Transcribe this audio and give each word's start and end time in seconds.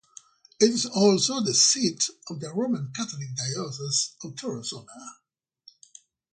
It 0.59 0.71
is 0.71 0.87
also 0.87 1.41
the 1.41 1.53
seat 1.53 2.09
of 2.27 2.39
the 2.39 2.49
Roman 2.51 2.91
Catholic 2.91 3.35
Diocese 3.35 4.15
of 4.23 4.31
Tarazona. 4.33 5.17